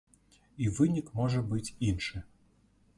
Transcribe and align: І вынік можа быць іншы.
І 0.63 0.69
вынік 0.79 1.13
можа 1.21 1.45
быць 1.55 1.65
іншы. 1.93 2.27